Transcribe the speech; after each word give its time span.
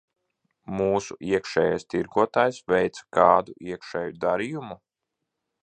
Mūsu 0.77 1.17
iekšējais 1.31 1.85
tirgotājs 1.95 2.59
veica 2.75 3.05
kādu 3.19 3.55
iekšēju 3.73 4.17
darījumu? 4.25 4.83